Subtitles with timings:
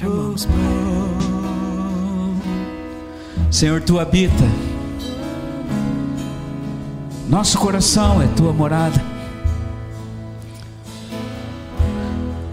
[0.00, 0.54] te amamos, Pai.
[3.50, 4.44] Senhor, tu habita.
[7.28, 8.98] Nosso coração é tua morada.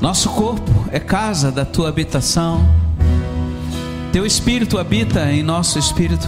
[0.02, 2.68] Nosso corpo é casa da tua habitação.
[4.12, 6.28] Teu espírito habita em nosso espírito.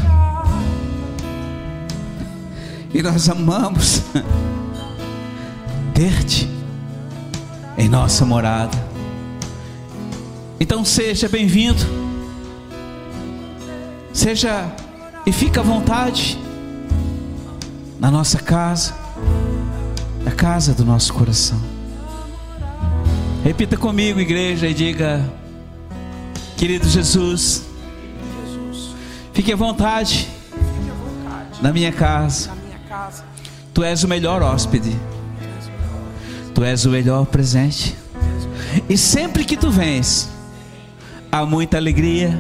[2.94, 4.04] E nós amamos
[5.94, 6.50] ter-te
[7.78, 8.89] em nossa morada.
[10.60, 11.80] Então seja bem-vindo.
[14.12, 14.70] Seja
[15.26, 16.38] e fica à vontade
[17.98, 18.94] na nossa casa,
[20.24, 21.60] na casa do nosso coração.
[23.42, 25.24] Repita comigo, igreja, e diga:
[26.58, 27.64] Querido Jesus,
[29.34, 30.28] fique à vontade
[31.62, 32.52] na minha casa.
[33.74, 34.94] Tu és o melhor hóspede.
[36.54, 37.96] Tu és o melhor presente.
[38.90, 40.30] E sempre que tu vens,
[41.32, 42.40] há muita alegria,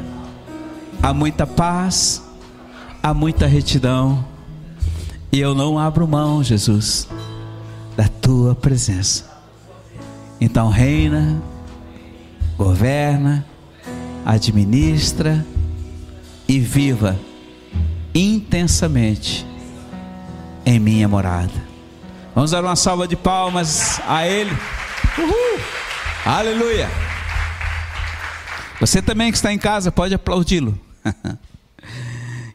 [1.01, 2.23] há muita paz,
[3.01, 4.25] há muita retidão.
[5.31, 7.07] E eu não abro mão, Jesus,
[7.95, 9.29] da tua presença.
[10.41, 11.41] Então reina,
[12.57, 13.45] governa,
[14.25, 15.45] administra
[16.47, 17.19] e viva
[18.13, 19.45] intensamente
[20.65, 21.69] em minha morada.
[22.33, 24.51] Vamos dar uma salva de palmas a Ele.
[25.17, 25.59] Uhul.
[26.25, 27.08] Aleluia.
[28.79, 30.79] Você também que está em casa pode aplaudi-lo.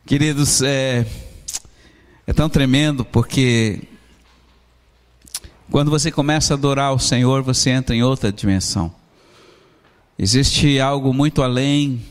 [0.06, 1.06] Queridos, é,
[2.26, 3.82] é tão tremendo porque
[5.70, 8.90] quando você começa a adorar o Senhor, você entra em outra dimensão.
[10.18, 12.02] Existe algo muito além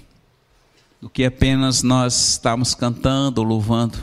[1.02, 3.97] do que apenas nós estamos cantando ou louvando.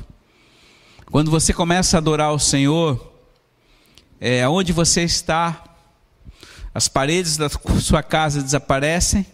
[1.08, 3.14] Quando você começa a adorar o Senhor,
[4.20, 5.62] é, onde você está,
[6.74, 9.24] as paredes da sua casa desaparecem,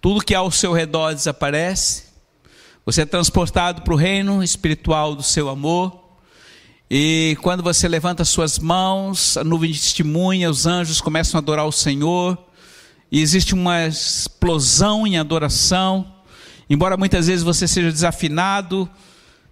[0.00, 2.04] tudo que ao seu redor desaparece,
[2.84, 6.04] você é transportado para o reino espiritual do seu amor,
[6.90, 11.66] e quando você levanta suas mãos, a nuvem de testemunha, os anjos começam a adorar
[11.66, 12.38] o Senhor,
[13.10, 16.14] e existe uma explosão em adoração,
[16.70, 18.88] embora muitas vezes você seja desafinado,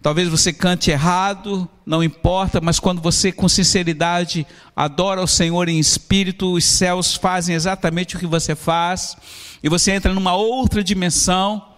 [0.06, 4.46] Talvez você cante errado, não importa, mas quando você com sinceridade
[4.76, 9.16] adora o Senhor em espírito, os céus fazem exatamente o que você faz,
[9.60, 11.70] e você entra numa outra dimensão,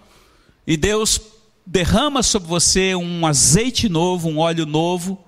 [0.66, 1.18] e Deus
[1.66, 5.18] derrama sobre você um azeite novo, um óleo novo,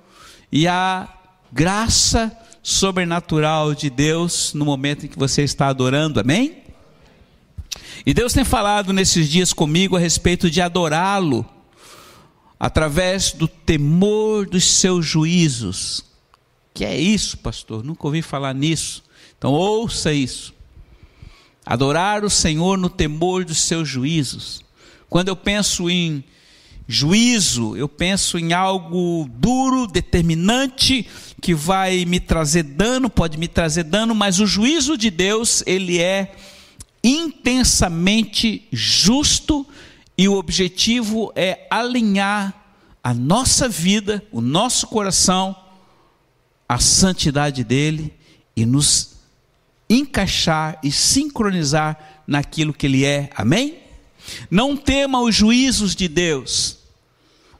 [0.52, 1.08] e a
[1.50, 2.30] graça
[2.62, 6.64] sobrenatural de Deus no momento em que você está adorando, amém?
[8.04, 11.59] E Deus tem falado nesses dias comigo a respeito de adorá-lo
[12.60, 16.04] através do temor dos seus juízos.
[16.74, 17.82] Que é isso, pastor?
[17.82, 19.02] Nunca ouvi falar nisso.
[19.38, 20.52] Então ouça isso.
[21.64, 24.62] Adorar o Senhor no temor dos seus juízos.
[25.08, 26.22] Quando eu penso em
[26.86, 31.06] juízo, eu penso em algo duro, determinante,
[31.40, 35.98] que vai me trazer dano, pode me trazer dano, mas o juízo de Deus, ele
[35.98, 36.34] é
[37.02, 39.66] intensamente justo
[40.20, 42.52] e o objetivo é alinhar
[43.02, 45.56] a nossa vida, o nosso coração,
[46.68, 48.12] à santidade dele
[48.54, 49.16] e nos
[49.88, 53.30] encaixar e sincronizar naquilo que ele é.
[53.34, 53.78] Amém?
[54.50, 56.76] Não tema os juízos de Deus.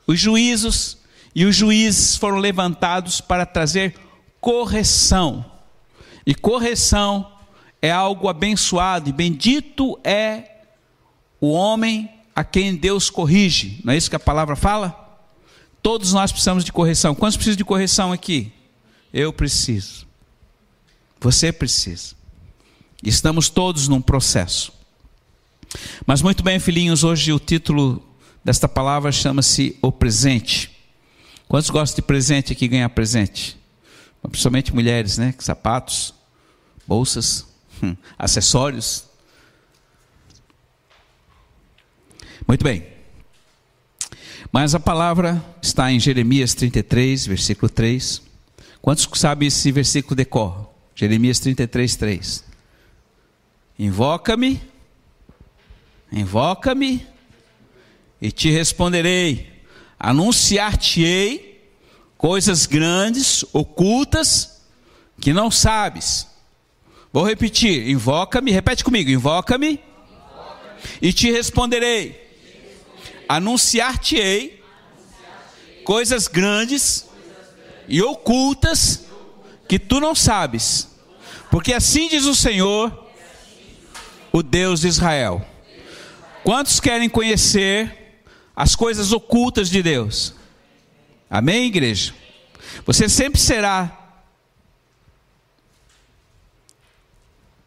[0.07, 0.99] Os juízos
[1.35, 3.95] e os juízes foram levantados para trazer
[4.39, 5.51] correção.
[6.27, 7.33] E correção
[7.81, 10.59] é algo abençoado e bendito é
[11.41, 13.81] o homem a quem Deus corrige.
[13.85, 14.97] Não é isso que a palavra fala?
[15.83, 17.15] Todos nós precisamos de correção.
[17.15, 18.53] Quantos precisam de correção aqui?
[19.13, 20.07] Eu preciso.
[21.21, 22.15] Você precisa.
[23.03, 24.73] Estamos todos num processo.
[26.07, 28.03] Mas muito bem, filhinhos, hoje o título
[28.45, 30.71] desta palavra chama-se O Presente.
[31.49, 33.59] Quantos gostam de presente aqui, ganhar presente?
[34.23, 35.35] Principalmente mulheres, né?
[35.39, 36.15] Sapatos,
[36.87, 37.47] bolsas,
[38.19, 39.05] acessórios.
[42.51, 42.85] Muito bem.
[44.51, 48.21] Mas a palavra está em Jeremias 33, versículo 3.
[48.83, 50.67] Quantos sabem esse versículo decorre?
[50.93, 52.45] Jeremias 33, 3.
[53.79, 54.61] Invoca-me,
[56.11, 57.07] invoca-me
[58.21, 59.49] e te responderei.
[59.97, 61.71] Anunciar-te-ei
[62.19, 64.61] coisas grandes, ocultas,
[65.21, 66.27] que não sabes.
[67.13, 69.81] Vou repetir: invoca-me, repete comigo: invoca-me invoca
[71.01, 72.20] e te responderei
[73.31, 74.61] anunciar-te-ei
[75.85, 77.07] coisas grandes
[77.87, 79.05] e ocultas
[79.69, 80.89] que tu não sabes.
[81.49, 83.07] Porque assim diz o Senhor,
[84.33, 85.47] o Deus de Israel.
[86.43, 88.25] Quantos querem conhecer
[88.57, 90.35] as coisas ocultas de Deus?
[91.31, 92.13] Amém, igreja?
[92.85, 93.97] Você sempre será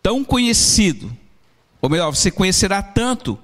[0.01, 1.17] tão conhecido,
[1.81, 3.39] ou melhor, você conhecerá tanto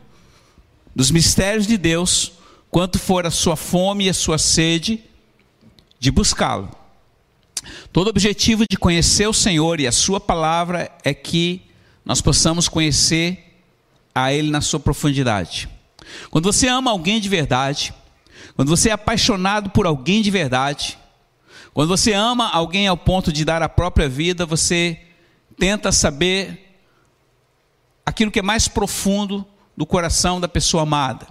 [0.95, 2.33] dos mistérios de Deus,
[2.69, 5.03] quanto for a sua fome e a sua sede
[5.99, 6.69] de buscá-lo.
[7.91, 11.61] Todo objetivo de conhecer o Senhor e a Sua palavra é que
[12.05, 13.61] nós possamos conhecer
[14.13, 15.69] a Ele na sua profundidade.
[16.29, 17.93] Quando você ama alguém de verdade,
[18.55, 20.97] quando você é apaixonado por alguém de verdade,
[21.73, 24.99] quando você ama alguém ao ponto de dar a própria vida, você
[25.57, 26.77] tenta saber
[28.05, 29.45] aquilo que é mais profundo
[29.79, 31.25] do coração da pessoa amada.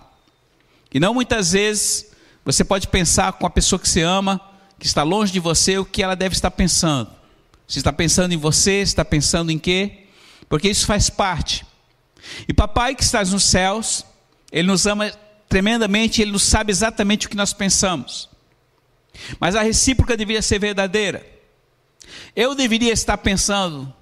[0.90, 2.10] E não muitas vezes
[2.42, 4.40] você pode pensar com a pessoa que você ama,
[4.78, 7.10] que está longe de você, o que ela deve estar pensando.
[7.66, 10.06] Se está pensando em você, se está pensando em quê?
[10.48, 11.66] Porque isso faz parte.
[12.48, 14.02] E papai que estás nos céus,
[14.50, 15.12] ele nos ama
[15.46, 18.30] tremendamente, ele nos sabe exatamente o que nós pensamos.
[19.38, 21.22] Mas a recíproca deveria ser verdadeira.
[22.34, 23.92] Eu deveria estar pensando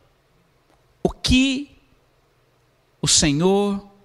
[1.02, 1.76] o que
[3.02, 3.95] o Senhor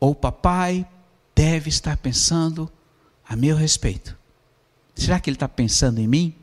[0.00, 0.86] ou papai
[1.34, 2.72] deve estar pensando
[3.28, 4.18] a meu respeito.
[4.94, 6.34] Será que ele está pensando em mim?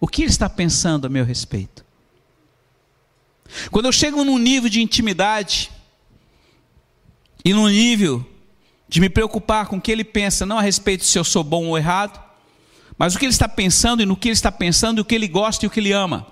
[0.00, 1.84] O que ele está pensando a meu respeito?
[3.70, 5.70] Quando eu chego num nível de intimidade
[7.44, 8.24] e num nível
[8.88, 11.66] de me preocupar com o que ele pensa, não a respeito se eu sou bom
[11.66, 12.20] ou errado,
[12.98, 15.14] mas o que ele está pensando e no que ele está pensando, e o que
[15.14, 16.26] ele gosta e o que ele ama.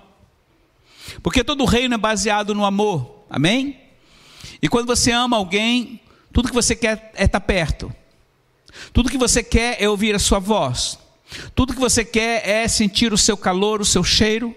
[1.21, 3.79] Porque todo reino é baseado no amor, amém?
[4.61, 5.99] E quando você ama alguém,
[6.35, 7.89] tudo que você quer é estar perto,
[8.91, 10.99] tudo que você quer é ouvir a sua voz,
[11.55, 14.53] tudo que você quer é sentir o seu calor, o seu cheiro,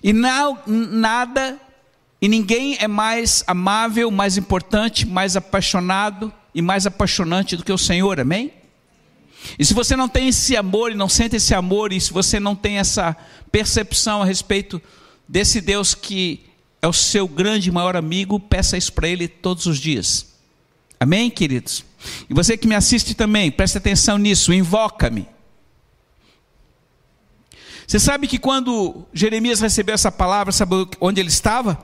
[0.00, 1.60] e não, nada
[2.20, 7.78] e ninguém é mais amável, mais importante, mais apaixonado e mais apaixonante do que o
[7.78, 8.52] Senhor, amém?
[9.58, 12.38] E se você não tem esse amor e não sente esse amor, e se você
[12.38, 13.16] não tem essa
[13.50, 14.80] percepção a respeito
[15.28, 16.44] desse Deus que
[16.80, 20.31] é o seu grande e maior amigo, peça isso para Ele todos os dias.
[21.02, 21.84] Amém, queridos?
[22.30, 25.28] E você que me assiste também, preste atenção nisso, invoca-me.
[27.84, 31.76] Você sabe que quando Jeremias recebeu essa palavra, sabe onde ele estava?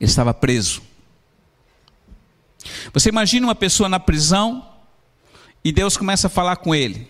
[0.00, 0.80] Ele estava preso.
[2.94, 4.66] Você imagina uma pessoa na prisão
[5.62, 7.06] e Deus começa a falar com ele: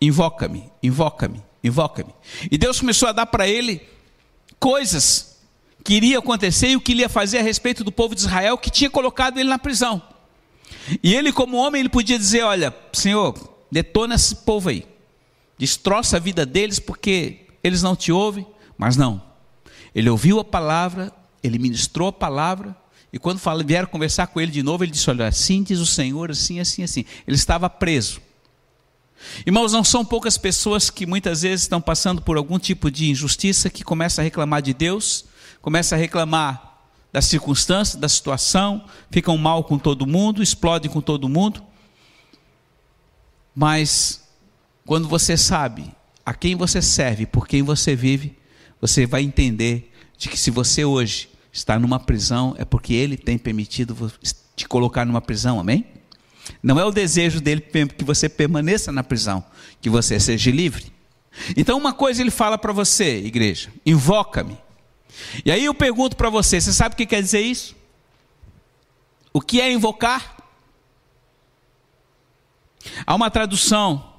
[0.00, 2.14] invoca-me, invoca-me, invoca-me.
[2.48, 3.82] E Deus começou a dar para ele
[4.60, 5.35] coisas
[5.86, 8.58] que iriam acontecer e o que ele ia fazer a respeito do povo de Israel
[8.58, 10.02] que tinha colocado ele na prisão.
[11.00, 13.38] E ele, como homem, ele podia dizer: Olha, Senhor,
[13.70, 14.84] detona esse povo aí,
[15.56, 18.44] destroça a vida deles porque eles não te ouvem,
[18.76, 19.22] mas não.
[19.94, 22.76] Ele ouviu a palavra, ele ministrou a palavra,
[23.12, 26.32] e quando vieram conversar com ele de novo, ele disse: Olha, assim diz o Senhor,
[26.32, 27.04] assim, assim, assim.
[27.28, 28.20] Ele estava preso.
[29.46, 33.70] Irmãos, não são poucas pessoas que muitas vezes estão passando por algum tipo de injustiça
[33.70, 35.24] que começa a reclamar de Deus,
[35.66, 36.78] começa a reclamar
[37.12, 41.60] das circunstâncias, da situação, ficam mal com todo mundo, explodem com todo mundo.
[43.52, 44.22] Mas
[44.84, 45.92] quando você sabe
[46.24, 48.38] a quem você serve, por quem você vive,
[48.80, 53.36] você vai entender de que se você hoje está numa prisão, é porque Ele tem
[53.36, 54.12] permitido
[54.54, 55.84] te colocar numa prisão, amém?
[56.62, 59.44] Não é o desejo dele que você permaneça na prisão,
[59.80, 60.92] que você seja livre.
[61.56, 64.64] Então, uma coisa ele fala para você, igreja: invoca-me.
[65.44, 67.76] E aí eu pergunto para você: você sabe o que quer dizer isso?
[69.32, 70.36] O que é invocar?
[73.06, 74.12] Há uma tradução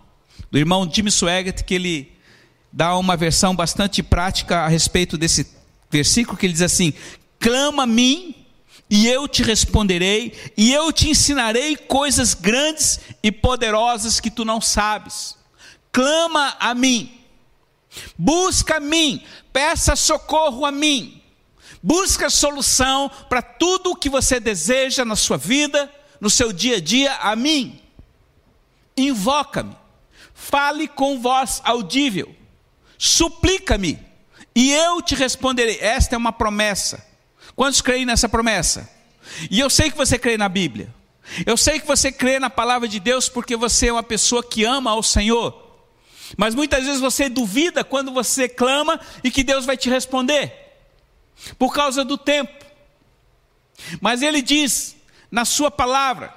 [0.52, 2.12] do irmão Jimmy Swaggart que ele
[2.72, 5.48] dá uma versão bastante prática a respeito desse
[5.90, 6.94] versículo que ele diz assim:
[7.40, 8.36] clama a mim
[8.90, 14.62] e eu te responderei, e eu te ensinarei coisas grandes e poderosas que tu não
[14.62, 15.36] sabes.
[15.92, 17.17] Clama a mim,
[18.18, 21.22] busca a mim, peça socorro a mim,
[21.82, 26.82] busca solução para tudo o que você deseja na sua vida, no seu dia a
[26.82, 27.82] dia, a mim.
[28.96, 29.76] Invoca-me,
[30.34, 32.36] fale com voz audível,
[32.98, 34.00] suplica-me,
[34.56, 35.78] e eu te responderei.
[35.80, 37.06] Esta é uma promessa.
[37.56, 38.90] Quantos creem nessa promessa?
[39.52, 40.94] E eu sei que você crê na Bíblia.
[41.46, 44.64] Eu sei que você crê na palavra de Deus porque você é uma pessoa que
[44.64, 45.67] ama ao Senhor.
[46.36, 50.54] Mas muitas vezes você duvida quando você clama e que Deus vai te responder,
[51.58, 52.66] por causa do tempo.
[54.02, 54.96] Mas Ele diz
[55.32, 56.34] na Sua palavra: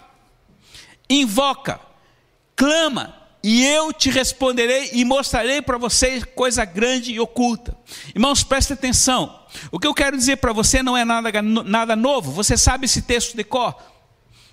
[1.08, 1.80] invoca,
[2.54, 7.76] clama, e eu te responderei e mostrarei para vocês coisa grande e oculta.
[8.14, 9.40] Irmãos, preste atenção.
[9.72, 12.30] O que eu quero dizer para você não é nada, nada novo.
[12.32, 13.74] Você sabe esse texto de cor.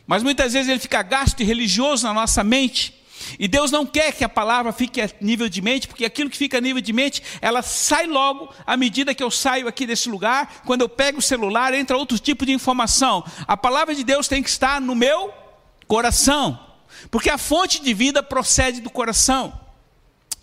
[0.05, 2.96] Mas muitas vezes ele fica gasto e religioso na nossa mente.
[3.39, 6.37] E Deus não quer que a palavra fique a nível de mente, porque aquilo que
[6.37, 10.09] fica a nível de mente, ela sai logo à medida que eu saio aqui desse
[10.09, 10.61] lugar.
[10.65, 13.23] Quando eu pego o celular, entra outro tipo de informação.
[13.47, 15.33] A palavra de Deus tem que estar no meu
[15.87, 16.59] coração,
[17.09, 19.67] porque a fonte de vida procede do coração.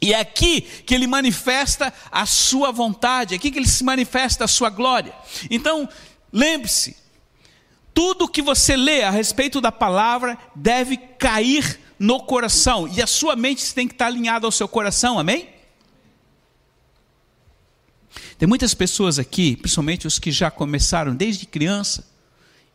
[0.01, 4.45] E é aqui que ele manifesta a sua vontade, é aqui que ele se manifesta
[4.45, 5.15] a sua glória.
[5.51, 5.89] Então,
[6.33, 6.97] lembre-se,
[7.95, 13.37] tudo que você lê a respeito da palavra deve cair no coração, e a sua
[13.37, 15.49] mente tem que estar alinhada ao seu coração, amém?
[18.39, 22.07] Tem muitas pessoas aqui, principalmente os que já começaram desde criança,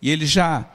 [0.02, 0.70] e eles já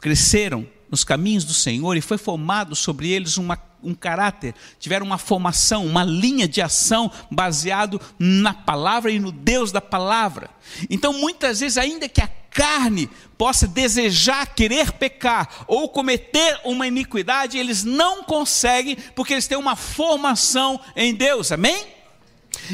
[0.00, 5.18] cresceram nos caminhos do Senhor, e foi formado sobre eles uma um caráter, tiveram uma
[5.18, 10.48] formação, uma linha de ação baseado na palavra e no Deus da palavra.
[10.88, 17.58] Então, muitas vezes, ainda que a carne possa desejar querer pecar ou cometer uma iniquidade,
[17.58, 21.50] eles não conseguem porque eles têm uma formação em Deus.
[21.50, 21.84] Amém?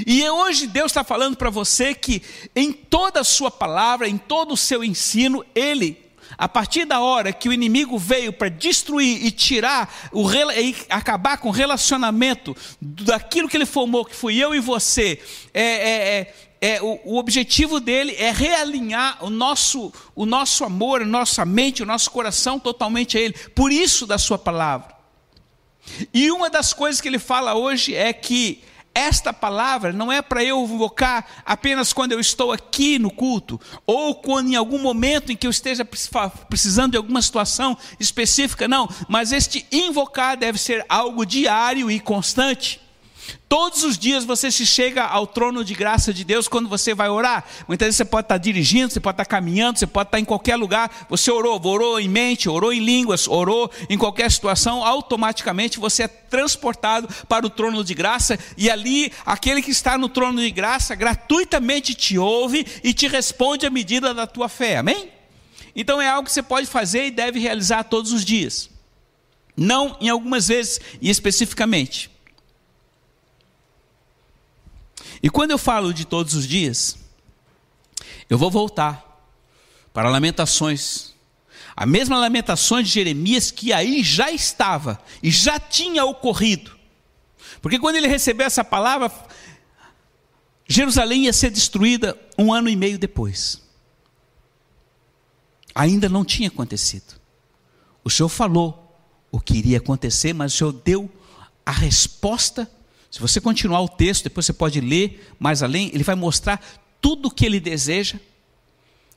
[0.07, 2.23] E hoje Deus está falando para você que
[2.55, 7.33] em toda a sua palavra, em todo o seu ensino, Ele a partir da hora
[7.33, 13.49] que o inimigo veio para destruir e tirar, o, e acabar com o relacionamento daquilo
[13.49, 15.21] que ele formou, que fui eu e você,
[15.53, 21.07] é, é, é, é o, o, objetivo dele é realinhar o nosso, o nosso amor,
[21.07, 23.35] nossa mente, o nosso coração totalmente a ele.
[23.55, 24.95] Por isso da sua palavra.
[26.12, 28.62] E uma das coisas que ele fala hoje é que
[28.95, 34.17] esta palavra não é para eu invocar apenas quando eu estou aqui no culto, ou
[34.17, 35.85] quando em algum momento em que eu esteja
[36.49, 42.81] precisando de alguma situação específica, não, mas este invocar deve ser algo diário e constante.
[43.49, 47.09] Todos os dias você se chega ao trono de graça de Deus quando você vai
[47.09, 47.45] orar.
[47.67, 50.57] Muitas vezes você pode estar dirigindo, você pode estar caminhando, você pode estar em qualquer
[50.57, 51.07] lugar.
[51.09, 56.09] Você orou, orou em mente, orou em línguas, orou em qualquer situação, automaticamente você é
[56.09, 60.95] transportado para o trono de graça e ali aquele que está no trono de graça
[60.95, 64.77] gratuitamente te ouve e te responde à medida da tua fé.
[64.79, 65.11] Amém?
[65.75, 68.71] Então é algo que você pode fazer e deve realizar todos os dias.
[69.57, 72.11] Não em algumas vezes e especificamente.
[75.23, 76.97] E quando eu falo de todos os dias,
[78.29, 79.29] eu vou voltar
[79.93, 81.15] para Lamentações.
[81.77, 86.79] A mesma Lamentações de Jeremias que aí já estava e já tinha ocorrido.
[87.61, 89.12] Porque quando ele recebeu essa palavra,
[90.67, 93.61] Jerusalém ia ser destruída um ano e meio depois.
[95.75, 97.21] Ainda não tinha acontecido.
[98.03, 98.97] O Senhor falou
[99.31, 101.11] o que iria acontecer, mas o Senhor deu
[101.65, 102.71] a resposta
[103.11, 106.62] se você continuar o texto, depois você pode ler mais além, ele vai mostrar
[107.00, 108.19] tudo o que ele deseja,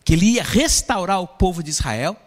[0.03, 2.17] que ele ia restaurar o povo de Israel,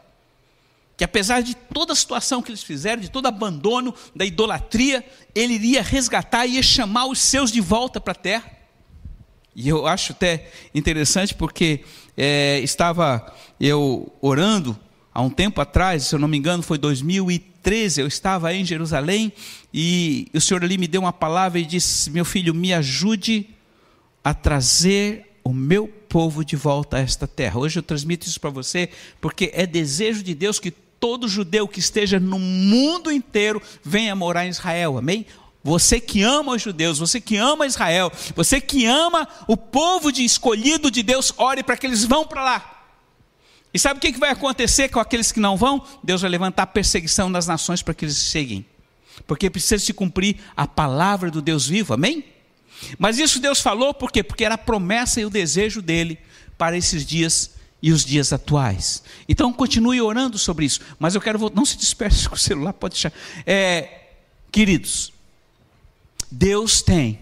[0.97, 5.05] que apesar de toda a situação que eles fizeram, de todo abandono da idolatria,
[5.35, 8.51] ele iria resgatar e ia chamar os seus de volta para a terra.
[9.55, 11.85] E eu acho até interessante porque
[12.17, 14.79] é, estava eu orando
[15.13, 19.33] há um tempo atrás, se eu não me engano, foi 2013, eu estava em Jerusalém
[19.79, 23.51] e o Senhor ali me deu uma palavra e disse: Meu filho, me ajude
[24.25, 27.59] a trazer o meu povo de volta a esta terra.
[27.59, 28.89] Hoje eu transmito isso para você
[29.21, 34.47] porque é desejo de Deus que todo judeu que esteja no mundo inteiro venha morar
[34.47, 35.27] em Israel, amém?
[35.63, 40.25] Você que ama os judeus, você que ama Israel, você que ama o povo de
[40.25, 42.89] escolhido de Deus, ore para que eles vão para lá.
[43.75, 45.85] E sabe o que vai acontecer com aqueles que não vão?
[46.03, 48.65] Deus vai levantar perseguição das nações para que eles cheguem.
[49.27, 52.25] Porque precisa se cumprir a palavra do Deus vivo, amém?
[52.99, 54.23] Mas isso Deus falou por quê?
[54.23, 56.19] Porque era a promessa e o desejo dele
[56.59, 59.03] para esses dias e os dias atuais.
[59.29, 60.81] Então continue orando sobre isso.
[60.99, 63.13] Mas eu quero não se disperse com o celular, pode deixar.
[63.47, 64.09] É,
[64.51, 65.13] queridos,
[66.31, 67.21] Deus tem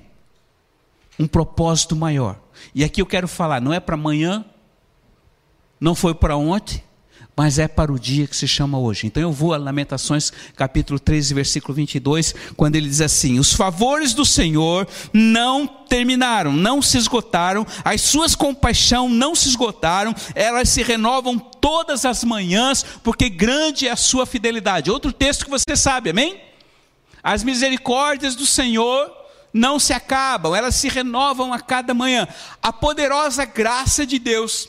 [1.18, 2.40] um propósito maior.
[2.74, 4.44] E aqui eu quero falar, não é para amanhã,
[5.80, 6.82] não foi para ontem,
[7.36, 9.06] mas é para o dia que se chama hoje.
[9.06, 14.14] Então eu vou a Lamentações, capítulo 13, versículo 22, quando ele diz assim: Os favores
[14.14, 20.82] do Senhor não terminaram, não se esgotaram, as suas compaixão não se esgotaram, elas se
[20.82, 24.90] renovam todas as manhãs, porque grande é a sua fidelidade.
[24.90, 26.40] Outro texto que você sabe, amém?
[27.22, 29.10] As misericórdias do Senhor
[29.52, 32.28] não se acabam, elas se renovam a cada manhã.
[32.62, 34.68] A poderosa graça de Deus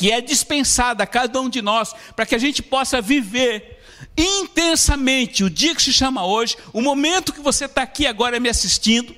[0.00, 3.82] que é dispensada a cada um de nós, para que a gente possa viver
[4.16, 8.48] intensamente o dia que se chama hoje, o momento que você está aqui agora me
[8.48, 9.14] assistindo.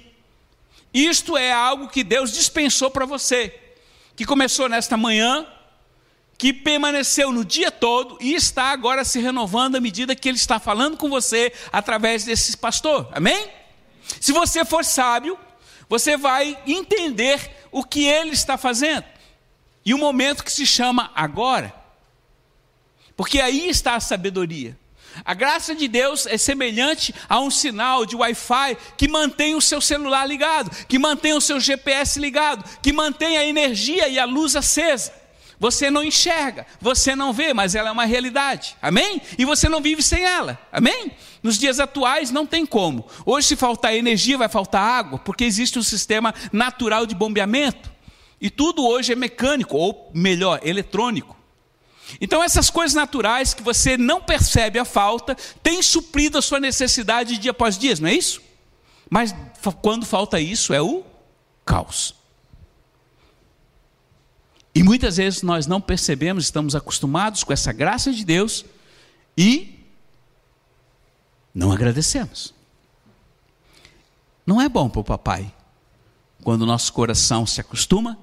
[0.93, 3.57] Isto é algo que Deus dispensou para você,
[4.17, 5.47] que começou nesta manhã,
[6.37, 10.59] que permaneceu no dia todo e está agora se renovando à medida que ele está
[10.59, 13.09] falando com você através desse pastor.
[13.12, 13.49] Amém?
[14.21, 15.39] Se você for sábio,
[15.89, 19.05] você vai entender o que ele está fazendo.
[19.85, 21.75] E o momento que se chama agora.
[23.17, 24.79] Porque aí está a sabedoria.
[25.25, 29.81] A graça de Deus é semelhante a um sinal de Wi-Fi que mantém o seu
[29.81, 34.57] celular ligado, que mantém o seu GPS ligado, que mantém a energia e a luz
[34.57, 35.12] acesa.
[35.59, 38.77] Você não enxerga, você não vê, mas ela é uma realidade.
[38.83, 39.23] Amém?
[39.39, 40.59] E você não vive sem ela.
[40.73, 41.12] Amém?
[41.41, 43.07] Nos dias atuais não tem como.
[43.25, 47.93] Hoje, se faltar energia, vai faltar água, porque existe um sistema natural de bombeamento.
[48.43, 51.37] E tudo hoje é mecânico, ou melhor, eletrônico.
[52.21, 57.39] Então, essas coisas naturais que você não percebe a falta, têm suprido a sua necessidade
[57.39, 58.43] dia após dia, não é isso?
[59.09, 59.33] Mas
[59.81, 61.05] quando falta isso, é o
[61.65, 62.17] caos.
[64.75, 68.65] E muitas vezes nós não percebemos, estamos acostumados com essa graça de Deus
[69.39, 69.79] e
[71.55, 72.53] não agradecemos.
[74.45, 75.55] Não é bom para o papai
[76.43, 78.19] quando o nosso coração se acostuma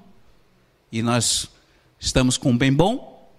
[0.92, 1.50] e nós
[2.00, 3.30] estamos com um bem bom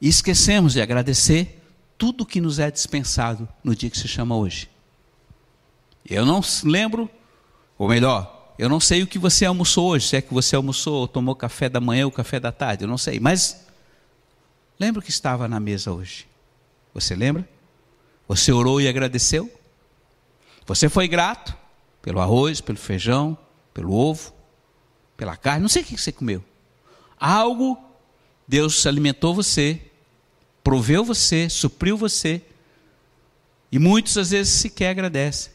[0.00, 1.62] e esquecemos de agradecer
[1.96, 4.68] tudo que nos é dispensado no dia que se chama hoje.
[6.08, 7.08] Eu não lembro,
[7.78, 11.00] ou melhor, eu não sei o que você almoçou hoje, se é que você almoçou
[11.00, 13.66] ou tomou café da manhã ou café da tarde, eu não sei, mas
[14.78, 16.26] lembro que estava na mesa hoje.
[16.92, 17.48] Você lembra?
[18.28, 19.50] Você orou e agradeceu?
[20.66, 21.56] Você foi grato
[22.00, 23.36] pelo arroz, pelo feijão,
[23.72, 24.32] pelo ovo,
[25.16, 26.44] pela carne, não sei o que você comeu.
[27.18, 27.82] Algo
[28.46, 29.80] Deus alimentou você
[30.64, 32.40] proveu você, supriu você,
[33.70, 35.52] e muitos às vezes sequer agradecem.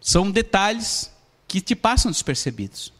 [0.00, 1.10] São detalhes
[1.46, 2.90] que te passam despercebidos,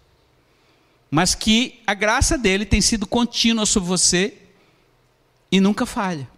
[1.10, 4.36] mas que a graça dele tem sido contínua sobre você
[5.50, 6.28] e nunca falha.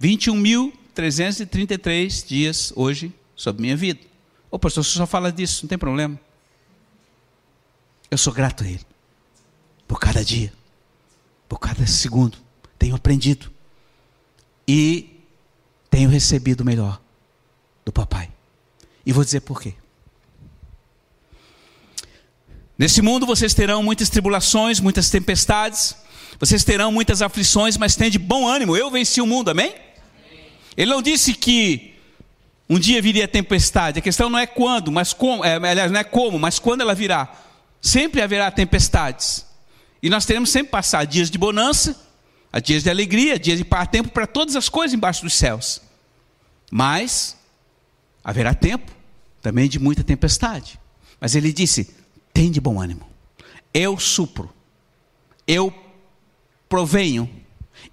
[0.00, 4.00] 21.333 dias hoje sobre minha vida.
[4.50, 6.18] Ô pastor, você só fala disso, não tem problema.
[8.10, 8.91] Eu sou grato a Ele
[9.92, 10.50] por cada dia,
[11.46, 12.38] por cada segundo
[12.78, 13.52] tenho aprendido
[14.66, 15.20] e
[15.90, 16.98] tenho recebido o melhor
[17.84, 18.30] do papai.
[19.04, 19.74] E vou dizer por quê.
[22.78, 25.94] Nesse mundo vocês terão muitas tribulações, muitas tempestades,
[26.40, 28.74] vocês terão muitas aflições, mas tenham de bom ânimo.
[28.74, 29.74] Eu venci o mundo, amém?
[30.74, 31.96] Ele não disse que
[32.66, 33.98] um dia viria a tempestade.
[33.98, 35.44] A questão não é quando, mas como.
[35.44, 37.30] É, aliás, não é como, mas quando ela virá.
[37.78, 39.51] Sempre haverá tempestades.
[40.02, 42.12] E nós teremos sempre passar dias de bonança
[42.60, 45.80] dias de alegria, dias de par tempo para todas as coisas embaixo dos céus.
[46.70, 47.36] Mas
[48.22, 48.92] haverá tempo
[49.40, 50.78] também de muita tempestade.
[51.20, 51.94] Mas ele disse:
[52.32, 53.06] tem de bom ânimo.
[53.72, 54.52] Eu supro,
[55.46, 55.72] eu
[56.68, 57.30] provenho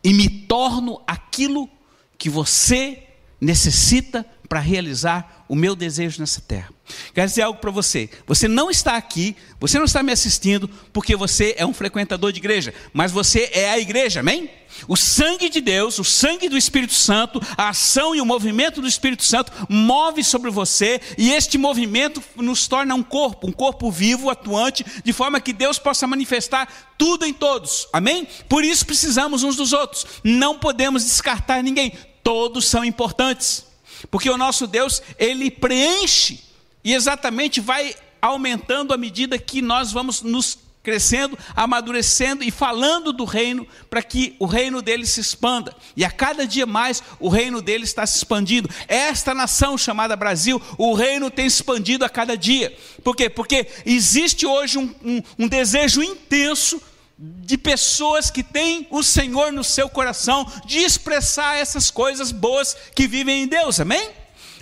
[0.04, 1.70] e me torno aquilo
[2.18, 3.04] que você
[3.40, 6.70] necessita para realizar o meu desejo nessa terra.
[7.14, 8.10] Quero dizer algo para você.
[8.26, 12.40] Você não está aqui, você não está me assistindo porque você é um frequentador de
[12.40, 14.50] igreja, mas você é a igreja, amém?
[14.88, 18.88] O sangue de Deus, o sangue do Espírito Santo, a ação e o movimento do
[18.88, 24.30] Espírito Santo move sobre você e este movimento nos torna um corpo, um corpo vivo,
[24.30, 27.88] atuante, de forma que Deus possa manifestar tudo em todos.
[27.92, 28.28] Amém?
[28.48, 30.06] Por isso precisamos uns dos outros.
[30.24, 31.94] Não podemos descartar ninguém.
[32.24, 33.66] Todos são importantes.
[34.10, 36.49] Porque o nosso Deus, ele preenche
[36.84, 43.26] e exatamente vai aumentando à medida que nós vamos nos crescendo, amadurecendo e falando do
[43.26, 45.76] reino para que o reino dele se expanda.
[45.96, 48.70] E a cada dia mais o reino dele está se expandindo.
[48.88, 52.76] Esta nação chamada Brasil, o reino tem expandido a cada dia.
[53.04, 53.30] Por quê?
[53.30, 56.82] Porque existe hoje um, um, um desejo intenso
[57.18, 63.08] de pessoas que têm o Senhor no seu coração, de expressar essas coisas boas que
[63.08, 64.10] vivem em Deus, amém?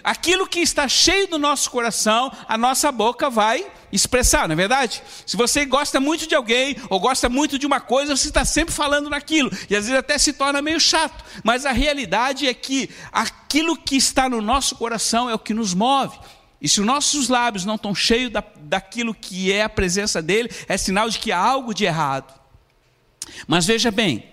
[0.08, 5.04] Aquilo que está cheio do nosso coração, a nossa boca vai expressar, não é verdade?
[5.26, 8.74] Se você gosta muito de alguém ou gosta muito de uma coisa, você está sempre
[8.74, 12.89] falando naquilo, e às vezes até se torna meio chato, mas a realidade é que
[13.12, 16.17] aquilo que está no nosso coração é o que nos move.
[16.62, 20.50] E se os nossos lábios não estão cheios da, daquilo que é a presença dele,
[20.70, 22.34] é sinal de que há algo de errado.
[23.46, 24.24] Mas veja bem,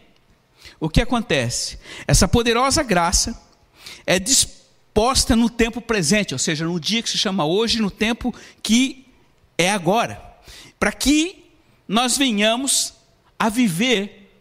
[0.78, 1.80] o que acontece?
[2.06, 3.42] Essa poderosa graça
[4.06, 4.20] é
[4.94, 9.04] disposta no tempo presente, ou seja, no dia que se chama hoje, no tempo que
[9.58, 10.22] é agora,
[10.78, 11.50] para que
[11.88, 12.94] nós venhamos
[13.36, 14.32] a viver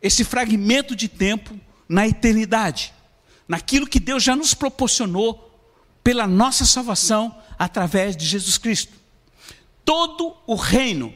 [0.00, 1.54] esse fragmento de tempo
[1.86, 2.94] na eternidade,
[3.46, 5.54] naquilo que Deus já nos proporcionou
[6.02, 8.94] pela nossa salvação através de Jesus Cristo.
[9.84, 11.12] Todo o reino,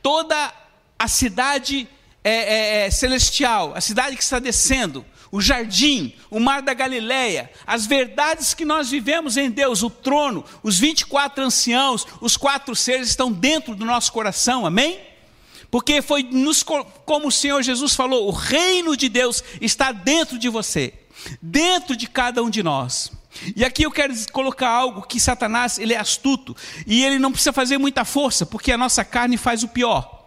[0.00, 0.54] toda
[0.96, 1.88] a cidade
[2.22, 7.50] é, é, é, celestial, a cidade que está descendo, o jardim, o mar da Galileia,
[7.66, 13.08] as verdades que nós vivemos em Deus, o trono, os 24 anciãos, os quatro seres
[13.08, 15.00] estão dentro do nosso coração, amém?
[15.70, 20.48] Porque foi nos, como o Senhor Jesus falou, o reino de Deus está dentro de
[20.48, 20.94] você,
[21.42, 23.12] dentro de cada um de nós.
[23.54, 27.52] E aqui eu quero colocar algo que Satanás, ele é astuto, e ele não precisa
[27.52, 30.17] fazer muita força, porque a nossa carne faz o pior.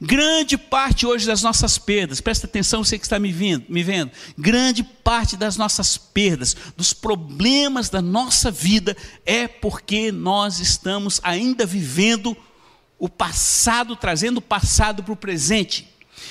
[0.00, 4.10] Grande parte hoje das nossas perdas, presta atenção, você que está me vendo, me vendo,
[4.38, 11.66] grande parte das nossas perdas, dos problemas da nossa vida, é porque nós estamos ainda
[11.66, 12.34] vivendo
[12.98, 15.86] o passado, trazendo o passado para o presente.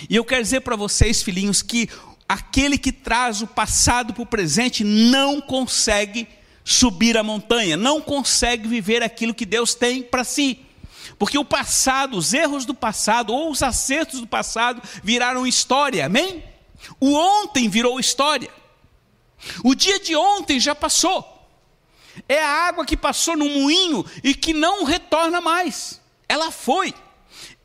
[0.10, 1.88] E eu quero dizer para vocês, filhinhos, que
[2.28, 6.28] aquele que traz o passado para o presente não consegue
[6.64, 10.60] subir a montanha, não consegue viver aquilo que Deus tem para si.
[11.20, 16.42] Porque o passado, os erros do passado ou os acertos do passado viraram história, amém?
[16.98, 18.50] O ontem virou história.
[19.62, 21.38] O dia de ontem já passou.
[22.28, 26.00] É a água que passou no moinho e que não retorna mais.
[26.28, 26.94] Ela foi.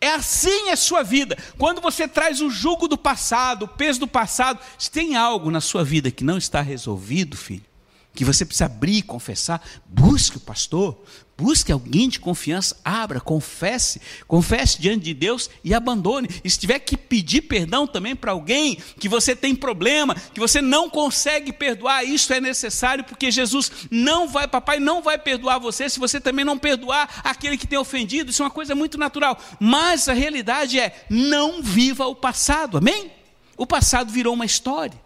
[0.01, 1.39] É assim a sua vida.
[1.57, 5.61] Quando você traz o jugo do passado, o peso do passado, se tem algo na
[5.61, 7.65] sua vida que não está resolvido, filho,
[8.13, 10.97] que você precisa abrir e confessar, busque o pastor,
[11.37, 16.29] busque alguém de confiança, abra, confesse, confesse diante de Deus e abandone.
[16.45, 20.63] E se tiver que pedir perdão também para alguém que você tem problema, que você
[20.63, 25.89] não consegue perdoar, isso é necessário, porque Jesus não vai, papai não vai perdoar você
[25.89, 28.31] se você também não perdoar aquele que tem ofendido.
[28.31, 29.39] Isso é uma coisa muito natural.
[29.59, 33.11] Mas a realidade é: não viva o passado, amém?
[33.57, 35.03] O passado virou uma história.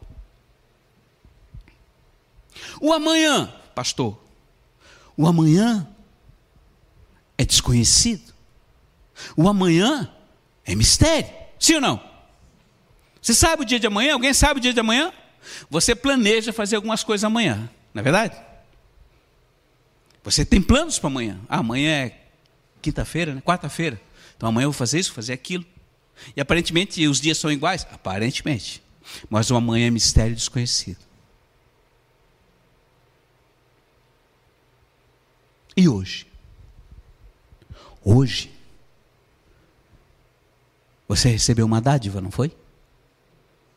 [2.81, 4.19] O amanhã, pastor,
[5.17, 5.89] o amanhã
[7.39, 8.35] é desconhecido.
[9.37, 10.13] O amanhã
[10.65, 11.31] é mistério.
[11.59, 12.09] Sim ou não?
[13.23, 14.15] Você sabe o dia de amanhã?
[14.15, 15.13] Alguém sabe o dia de amanhã?
[15.71, 18.37] Você planeja fazer algumas coisas amanhã, não é verdade?
[20.25, 21.41] Você tem planos para amanhã.
[21.49, 22.21] Ah, amanhã é
[22.83, 23.41] quinta-feira, né?
[23.41, 24.01] quarta-feira.
[24.37, 25.65] Então amanhã eu vou fazer isso, vou fazer aquilo.
[26.37, 27.87] E aparentemente os dias são iguais?
[27.91, 28.83] Aparentemente.
[29.31, 30.99] Mas o amanhã é mistério desconhecido.
[35.77, 36.27] E hoje?
[38.11, 38.51] Hoje,
[41.07, 42.57] você recebeu uma dádiva, não foi?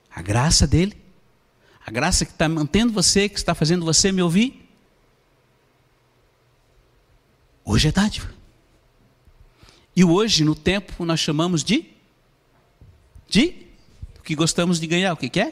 [0.10, 0.96] A graça dele,
[1.86, 4.70] a graça que está mantendo você, que está fazendo você me ouvir.
[7.66, 8.34] Hoje é dádiva.
[9.94, 11.92] E hoje, no tempo, nós chamamos de
[13.28, 13.68] de
[14.18, 15.12] o que gostamos de ganhar.
[15.12, 15.52] O que, que é?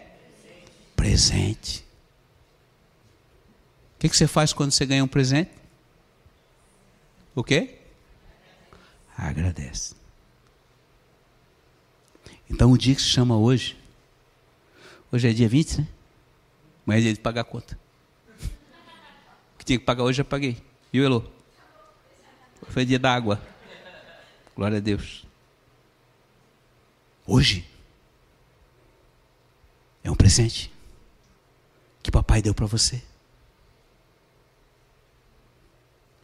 [0.96, 0.96] Presente.
[0.96, 1.86] presente.
[3.98, 5.52] O que, que você faz quando você ganha um presente?
[7.36, 7.79] O quê?
[9.20, 9.96] Agradece.
[12.50, 13.78] Então o dia que se chama hoje,
[15.12, 15.88] hoje é dia 20, né?
[16.86, 17.78] Amanhã é dia de pagar a conta.
[19.54, 20.64] O que tinha que pagar hoje já paguei.
[20.92, 21.24] Viu, Elô?
[22.70, 23.42] Foi dia da água.
[24.56, 25.26] Glória a Deus.
[27.28, 27.68] Hoje
[30.02, 30.72] é um presente
[32.02, 33.04] que papai deu para você.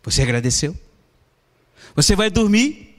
[0.01, 0.84] Você agradeceu?
[1.95, 2.95] Você vai dormir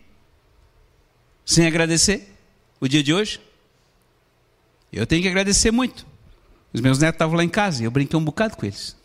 [1.45, 2.33] sem agradecer
[2.81, 3.41] o dia de hoje?
[4.93, 6.07] Eu tenho que agradecer muito.
[6.73, 8.97] Os meus netos estavam lá em casa e eu brinquei um bocado com eles.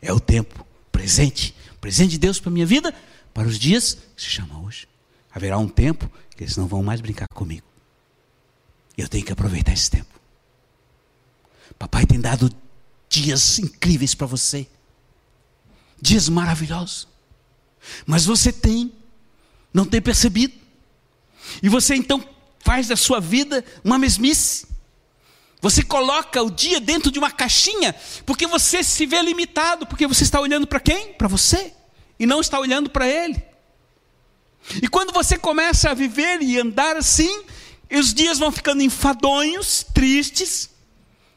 [0.00, 2.94] É o tempo presente, presente de Deus para a minha vida,
[3.32, 4.88] para os dias que se chama hoje.
[5.32, 7.66] Haverá um tempo que eles não vão mais brincar comigo.
[8.96, 10.20] Eu tenho que aproveitar esse tempo.
[11.78, 12.54] Papai tem dado
[13.08, 14.66] dias incríveis para você.
[16.00, 17.08] Dias maravilhosos.
[18.06, 18.92] Mas você tem,
[19.72, 20.54] não tem percebido.
[21.62, 22.26] E você então
[22.60, 24.66] faz da sua vida uma mesmice.
[25.60, 27.94] Você coloca o dia dentro de uma caixinha,
[28.26, 31.12] porque você se vê limitado, porque você está olhando para quem?
[31.12, 31.72] Para você,
[32.18, 33.40] e não está olhando para Ele.
[34.82, 37.44] E quando você começa a viver e andar assim,
[37.92, 40.70] os dias vão ficando enfadonhos, tristes,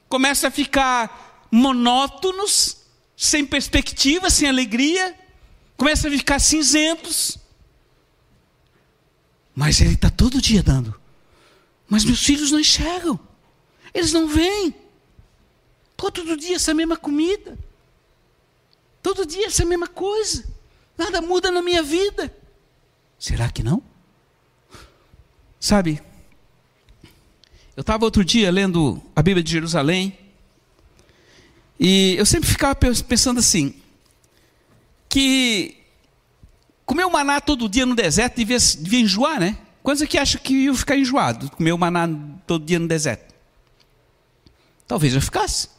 [0.10, 2.78] começa a ficar monótonos,
[3.16, 5.16] sem perspectiva, sem alegria,
[5.78, 7.38] começa a ficar cinzentos.
[9.54, 11.00] Mas ele está todo dia dando.
[11.88, 13.20] Mas meus filhos não enxergam.
[13.94, 14.74] Eles não veem.
[15.96, 17.58] Todo dia essa mesma comida.
[19.02, 20.46] Todo dia essa mesma coisa.
[20.98, 22.36] Nada muda na minha vida.
[23.18, 23.82] Será que não?
[25.60, 26.02] Sabe,
[27.76, 30.18] eu estava outro dia lendo a Bíblia de Jerusalém.
[31.78, 33.76] E eu sempre ficava pensando assim:
[35.16, 35.78] que
[36.86, 39.58] comer o maná todo dia no deserto devia, devia enjoar, né?
[39.82, 42.10] Quantos aqui acham que iam ficar enjoado, comer o maná
[42.46, 43.34] todo dia no deserto?
[44.86, 45.70] Talvez eu ficasse.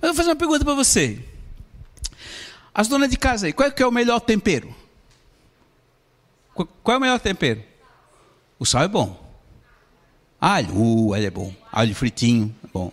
[0.00, 1.22] Mas eu vou fazer uma pergunta para você.
[2.72, 4.74] As donas de casa aí, qual é, que é o melhor tempero?
[6.54, 7.62] Qual é o melhor tempero?
[8.58, 9.28] O sal é bom.
[10.40, 11.54] Alho, uh, alho é bom.
[11.70, 12.90] Alho fritinho, é bom.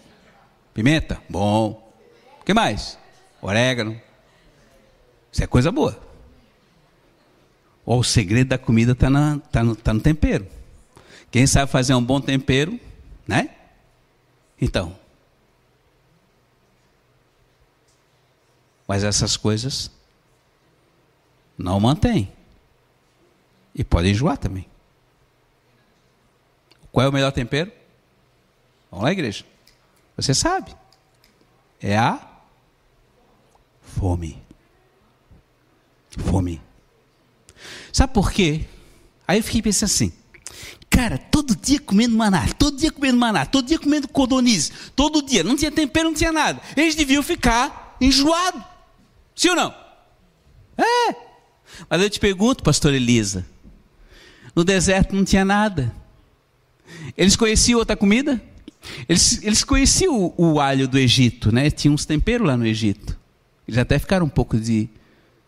[0.73, 1.93] Pimenta, bom.
[2.41, 2.97] O que mais?
[3.41, 4.01] Orégano.
[5.35, 5.99] Isso é coisa boa.
[7.85, 9.09] Ou o segredo da comida está
[9.51, 10.47] tá no, tá no tempero.
[11.29, 12.79] Quem sabe fazer um bom tempero,
[13.27, 13.53] né?
[14.61, 14.97] Então.
[18.87, 19.91] Mas essas coisas
[21.57, 22.31] não mantém.
[23.75, 24.65] E pode enjoar também.
[26.93, 27.73] Qual é o melhor tempero?
[28.89, 29.43] Vamos lá, igreja.
[30.15, 30.73] Você sabe.
[31.81, 32.25] É a
[33.81, 34.44] fome.
[36.17, 36.61] Fome.
[37.91, 38.65] Sabe por quê?
[39.27, 40.13] Aí eu fiquei pensando assim,
[40.89, 45.43] cara, todo dia comendo maná, todo dia comendo maná, todo dia comendo codonize, todo dia,
[45.43, 46.61] não tinha tempero, não tinha nada.
[46.75, 48.61] Eles deviam ficar enjoados.
[49.35, 49.75] Sim ou não?
[50.77, 51.15] É.
[51.89, 53.45] Mas eu te pergunto, pastor Elisa,
[54.55, 55.93] no deserto não tinha nada.
[57.17, 58.41] Eles conheciam outra comida?
[59.09, 61.69] Eles, eles conheciam o, o alho do Egito, né?
[61.71, 63.17] Tinha uns temperos lá no Egito.
[63.67, 64.87] Eles até ficaram um pouco de,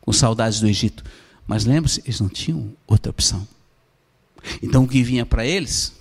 [0.07, 1.03] com saudades do Egito.
[1.45, 3.45] Mas lembre-se, eles não tinham outra opção.
[4.63, 5.93] Então o que vinha para eles,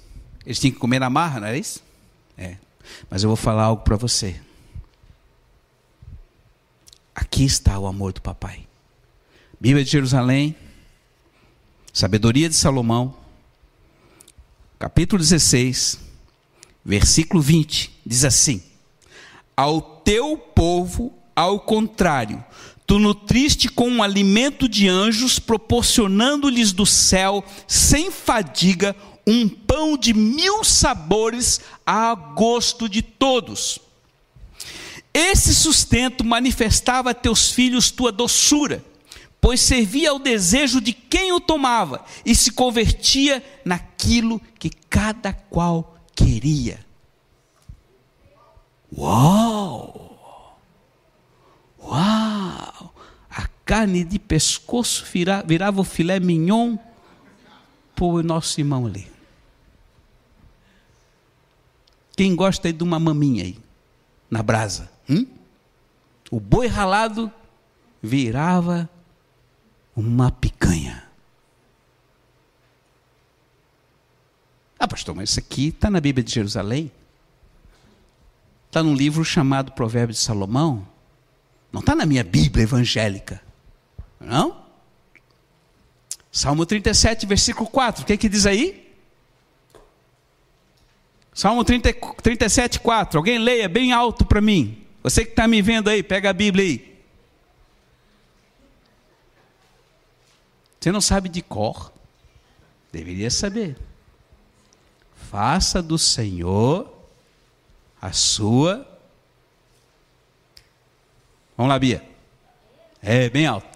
[0.45, 1.83] eles tinham que comer na marra, não é isso?
[2.39, 2.57] É.
[3.11, 4.41] Mas eu vou falar algo para você.
[7.13, 8.69] Aqui está o amor do papai.
[9.61, 10.55] Bíblia de Jerusalém,
[11.93, 13.13] Sabedoria de Salomão,
[14.79, 15.99] capítulo 16,
[16.85, 18.63] versículo 20, diz assim:
[19.57, 22.45] Ao teu povo, ao contrário,
[22.87, 28.95] tu nutriste com um alimento de anjos, proporcionando-lhes do céu, sem fadiga,
[29.27, 33.81] um pão de mil sabores a gosto de todos.
[35.13, 38.85] Esse sustento manifestava a teus filhos tua doçura,
[39.41, 45.97] pois servia ao desejo de quem o tomava e se convertia naquilo que cada qual
[46.15, 46.85] queria.
[48.97, 50.06] Uau!
[51.87, 52.95] Uau!
[53.31, 55.05] A carne de pescoço
[55.45, 56.77] virava, o filé mignon
[57.95, 59.11] para o nosso irmão ali.
[62.17, 63.59] Quem gosta de uma maminha aí,
[64.31, 64.91] na brasa?
[65.09, 65.27] Hum?
[66.31, 67.31] O boi ralado
[68.03, 68.89] virava
[69.95, 71.07] uma picanha.
[74.79, 76.91] Ah, pastor, mas isso aqui está na Bíblia de Jerusalém?
[78.67, 80.87] Está num livro chamado Provérbios de Salomão?
[81.77, 83.39] Não está na minha Bíblia evangélica.
[84.19, 84.65] Não?
[86.33, 88.03] Salmo 37, versículo 4.
[88.03, 88.97] O que, é que diz aí?
[91.35, 93.19] Salmo 30, 37, 4.
[93.19, 94.87] Alguém leia bem alto para mim.
[95.03, 96.99] Você que está me vendo aí, pega a Bíblia aí.
[100.81, 101.93] Você não sabe de cor?
[102.91, 103.77] Deveria saber.
[105.31, 106.91] Faça do Senhor
[108.01, 108.96] a sua.
[111.57, 112.03] Vamos lá, Bia.
[113.03, 113.67] É, bem alto.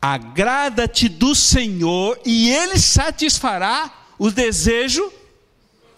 [0.00, 5.10] Agrada-te do Senhor, e Ele satisfará os desejos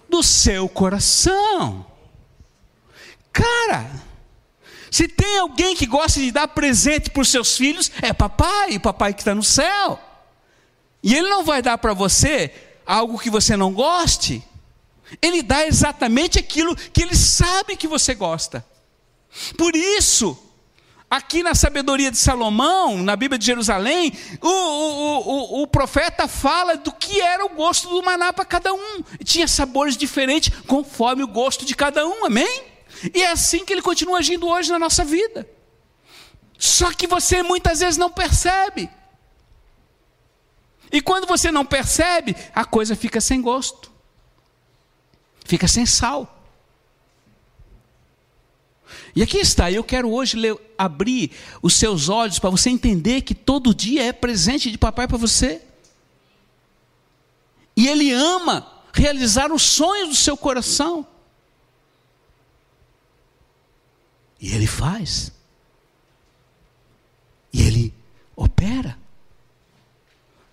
[0.09, 1.85] do seu coração.
[3.33, 3.91] Cara,
[4.91, 8.81] se tem alguém que gosta de dar presente para os seus filhos, é papai, o
[8.81, 10.01] papai que está no céu.
[11.03, 12.53] E ele não vai dar para você
[12.85, 14.43] algo que você não goste.
[15.21, 18.65] Ele dá exatamente aquilo que ele sabe que você gosta.
[19.57, 20.37] Por isso,
[21.11, 26.77] aqui na sabedoria de Salomão, na Bíblia de Jerusalém, o, o, o, o profeta fala
[26.77, 29.03] do que era o gosto do maná para cada um.
[29.25, 32.65] Tinha sabores diferentes conforme o gosto de cada um, amém?
[33.15, 35.49] E é assim que ele continua agindo hoje na nossa vida.
[36.59, 38.91] Só que você muitas vezes não percebe.
[40.91, 43.88] E quando você não percebe, a coisa fica sem gosto,
[45.49, 46.35] fica sem sal.
[49.17, 51.33] E aqui está, eu quero hoje ler, abrir
[51.63, 55.63] os seus olhos para você entender que todo dia é presente de papai para você.
[57.75, 61.07] E ele ama realizar os sonhos do seu coração.
[64.39, 65.33] E ele faz.
[67.53, 67.95] E ele
[68.37, 68.99] opera.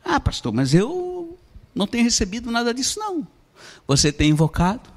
[0.03, 1.37] Ah, pastor, mas eu
[1.73, 3.34] não tenho recebido nada disso, não.
[3.87, 4.89] Você tem invocado,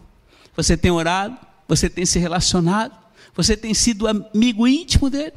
[0.57, 2.96] você tem orado, você tem se relacionado,
[3.35, 5.35] você tem sido amigo íntimo dele.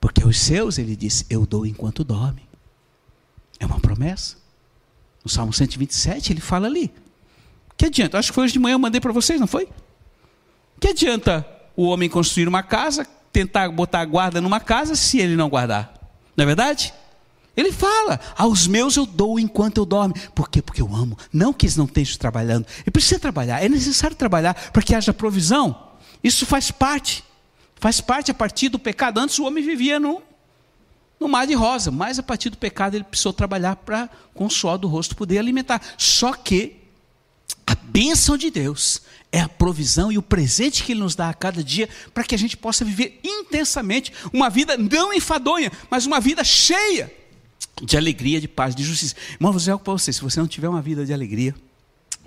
[0.00, 2.42] Porque os seus, ele disse, eu dou enquanto dorme.
[3.60, 4.36] É uma promessa.
[5.24, 6.92] No Salmo 127, ele fala ali.
[7.76, 8.18] Que adianta?
[8.18, 9.68] Acho que foi hoje de manhã eu mandei para vocês, não foi?
[10.80, 11.46] Que adianta
[11.76, 15.94] o homem construir uma casa, tentar botar guarda numa casa, se ele não guardar?
[16.36, 16.92] Não é verdade?
[17.58, 20.14] Ele fala: aos meus eu dou enquanto eu dorme.
[20.32, 20.62] Por quê?
[20.62, 21.18] Porque eu amo.
[21.32, 22.64] Não que eles não estejam trabalhando.
[22.82, 23.60] Ele precisa trabalhar.
[23.60, 25.88] É necessário trabalhar para que haja provisão.
[26.22, 27.24] Isso faz parte.
[27.74, 29.18] Faz parte a partir do pecado.
[29.18, 30.22] Antes o homem vivia no,
[31.18, 34.50] no mar de rosa, mas a partir do pecado ele precisou trabalhar para, com o
[34.50, 35.82] suor do rosto, poder alimentar.
[35.98, 36.76] Só que
[37.66, 41.34] a bênção de Deus é a provisão e o presente que Ele nos dá a
[41.34, 46.20] cada dia para que a gente possa viver intensamente uma vida não enfadonha, mas uma
[46.20, 47.18] vida cheia
[47.82, 49.14] de alegria, de paz, de justiça.
[49.32, 51.54] Irmão, vou dizer algo para você: se você não tiver uma vida de alegria,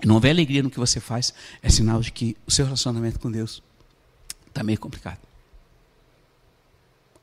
[0.04, 3.30] não houver alegria no que você faz, é sinal de que o seu relacionamento com
[3.30, 3.62] Deus
[4.48, 5.18] está meio complicado.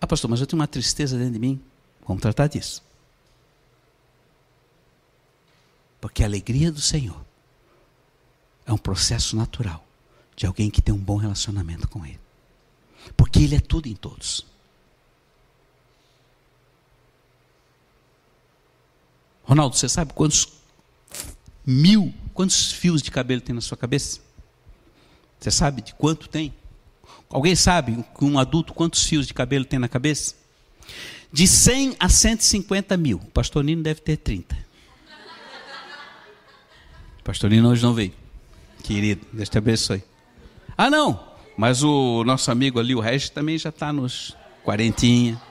[0.02, 1.62] Ah, pastor, mas eu tenho uma tristeza dentro de mim.
[2.08, 2.82] Vamos tratar disso.
[6.00, 7.20] Porque a alegria do Senhor
[8.66, 9.86] é um processo natural
[10.36, 12.20] de alguém que tem um bom relacionamento com Ele.
[13.18, 14.46] Porque Ele é tudo em todos.
[19.50, 20.48] Ronaldo, você sabe quantos
[21.66, 24.20] mil, quantos fios de cabelo tem na sua cabeça?
[25.40, 26.54] Você sabe de quanto tem?
[27.28, 30.36] Alguém sabe, um adulto, quantos fios de cabelo tem na cabeça?
[31.34, 33.18] De 100 a 150 mil.
[33.18, 34.56] O pastor Nino deve ter 30.
[37.20, 38.14] O pastor Nino hoje não veio.
[38.84, 40.04] Querido, Deus te abençoe.
[40.78, 45.42] Ah, não, mas o nosso amigo ali, o Regis, também já está nos quarentinha.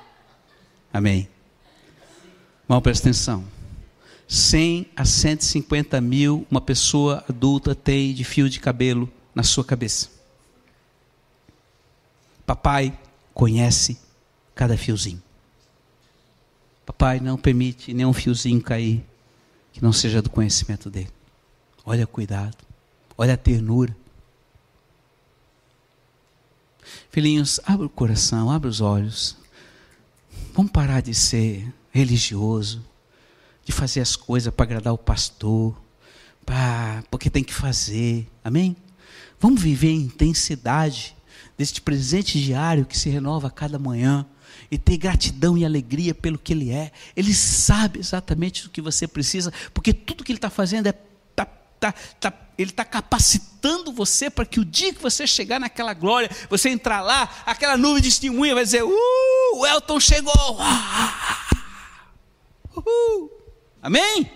[0.92, 1.28] Amém.
[2.64, 3.57] Irmão, presta atenção.
[4.28, 10.10] 100 a 150 mil uma pessoa adulta tem de fio de cabelo na sua cabeça.
[12.44, 12.96] Papai
[13.32, 13.98] conhece
[14.54, 15.22] cada fiozinho.
[16.84, 19.02] Papai não permite nenhum fiozinho cair
[19.72, 21.10] que não seja do conhecimento dele.
[21.84, 22.56] Olha cuidado,
[23.16, 23.96] olha a ternura.
[27.10, 29.36] Filhinhos, abre o coração, abre os olhos.
[30.52, 32.84] Vamos parar de ser religioso,
[33.68, 35.78] de fazer as coisas para agradar o pastor,
[36.46, 38.26] pra, porque tem que fazer.
[38.42, 38.74] Amém?
[39.38, 41.14] Vamos viver em intensidade
[41.58, 44.24] deste presente diário que se renova a cada manhã
[44.70, 46.90] e ter gratidão e alegria pelo que Ele é.
[47.14, 50.92] Ele sabe exatamente o que você precisa, porque tudo que Ele está fazendo é
[51.36, 51.44] tá,
[51.78, 56.30] tá, tá, Ele está capacitando você para que o dia que você chegar naquela glória,
[56.48, 60.56] você entrar lá, aquela nuvem de testemunha vai dizer: Uh, o Elton chegou!
[62.74, 63.37] Uhul!
[63.82, 64.30] Amém?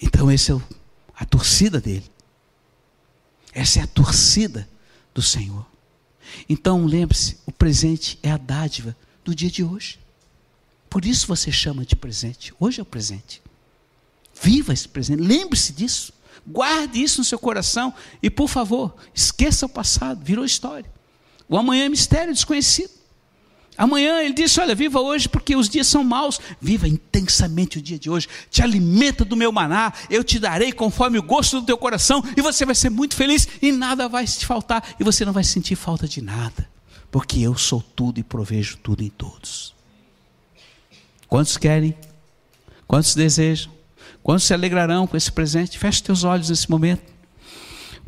[0.00, 0.56] Então, essa é
[1.14, 2.08] a torcida dele.
[3.52, 4.68] Essa é a torcida
[5.12, 5.66] do Senhor.
[6.48, 9.98] Então, lembre-se: o presente é a dádiva do dia de hoje.
[10.88, 12.54] Por isso você chama de presente.
[12.58, 13.42] Hoje é o presente.
[14.40, 15.20] Viva esse presente.
[15.20, 16.12] Lembre-se disso.
[16.46, 17.92] Guarde isso no seu coração.
[18.22, 20.24] E, por favor, esqueça o passado.
[20.24, 20.90] Virou história.
[21.48, 22.97] O amanhã é mistério desconhecido.
[23.78, 26.40] Amanhã ele disse: Olha, viva hoje porque os dias são maus.
[26.60, 28.26] Viva intensamente o dia de hoje.
[28.50, 29.92] Te alimenta do meu maná.
[30.10, 32.20] Eu te darei conforme o gosto do teu coração.
[32.36, 33.46] E você vai ser muito feliz.
[33.62, 34.96] E nada vai te faltar.
[34.98, 36.68] E você não vai sentir falta de nada.
[37.08, 39.72] Porque eu sou tudo e provejo tudo em todos.
[41.28, 41.94] Quantos querem?
[42.84, 43.70] Quantos desejam?
[44.24, 45.78] Quantos se alegrarão com esse presente?
[45.78, 47.02] Feche teus olhos nesse momento.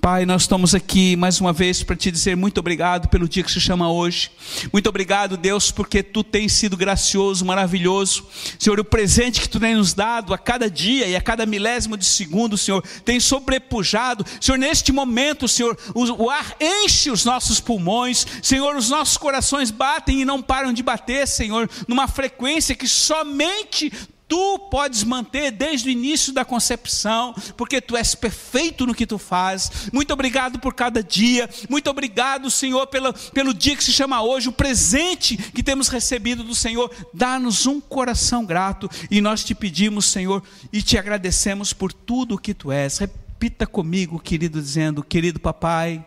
[0.01, 3.53] Pai, nós estamos aqui mais uma vez para te dizer muito obrigado pelo dia que
[3.53, 4.31] se chama hoje.
[4.73, 8.27] Muito obrigado, Deus, porque tu tens sido gracioso, maravilhoso.
[8.59, 11.99] Senhor, o presente que tu tens nos dado a cada dia e a cada milésimo
[11.99, 14.25] de segundo, Senhor, tem sobrepujado.
[14.41, 18.27] Senhor, neste momento, Senhor, o, ar enche os nossos pulmões.
[18.43, 23.93] Senhor, os nossos corações batem e não param de bater, Senhor, numa frequência que somente
[24.31, 29.19] tu podes manter desde o início da concepção, porque tu és perfeito no que tu
[29.19, 29.91] fazes.
[29.93, 34.49] Muito obrigado por cada dia, muito obrigado, Senhor, pelo, pelo dia que se chama hoje,
[34.49, 36.89] o presente que temos recebido do Senhor.
[37.13, 42.39] Dá-nos um coração grato e nós te pedimos, Senhor, e te agradecemos por tudo o
[42.39, 42.99] que tu és.
[42.99, 46.07] Repita comigo, querido, dizendo: Querido papai,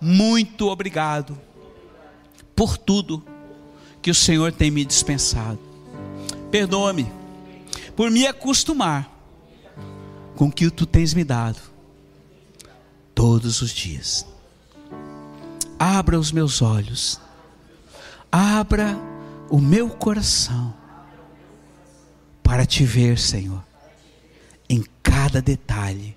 [0.00, 1.38] muito obrigado
[2.56, 3.22] por tudo
[4.00, 5.58] que o Senhor tem me dispensado.
[6.50, 7.23] Perdoa-me
[7.96, 9.10] por me acostumar
[10.34, 11.60] com o que tu tens me dado
[13.14, 14.26] todos os dias.
[15.78, 17.20] Abra os meus olhos,
[18.30, 18.96] abra
[19.48, 20.74] o meu coração
[22.42, 23.62] para te ver, Senhor,
[24.68, 26.16] em cada detalhe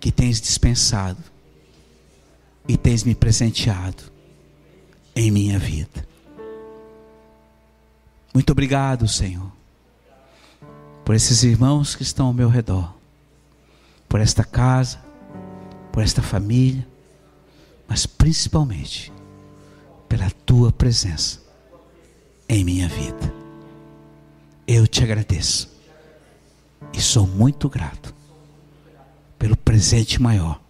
[0.00, 1.22] que tens dispensado
[2.66, 4.04] e tens me presenteado
[5.14, 6.06] em minha vida.
[8.32, 9.57] Muito obrigado, Senhor
[11.08, 12.92] por esses irmãos que estão ao meu redor,
[14.06, 15.02] por esta casa,
[15.90, 16.86] por esta família,
[17.88, 19.10] mas principalmente
[20.06, 21.40] pela tua presença
[22.46, 23.32] em minha vida.
[24.66, 25.70] Eu te agradeço
[26.92, 28.14] e sou muito grato
[29.38, 30.60] pelo presente maior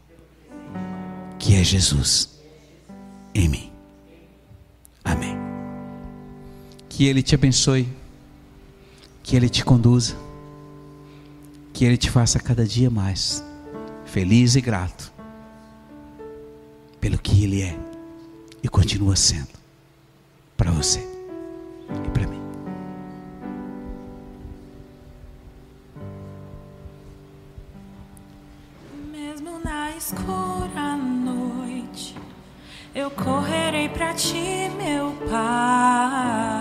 [1.36, 2.38] que é Jesus
[3.34, 3.72] em mim.
[5.04, 5.36] Amém.
[6.88, 7.88] Que Ele te abençoe,
[9.20, 10.27] que Ele te conduza
[11.78, 13.40] que Ele te faça cada dia mais
[14.04, 15.12] feliz e grato
[17.00, 17.78] pelo que Ele é
[18.60, 19.46] e continua sendo
[20.56, 20.98] para você
[22.04, 22.42] e para mim.
[29.12, 32.16] Mesmo na escura noite,
[32.92, 36.57] eu correrei para Ti, meu Pai.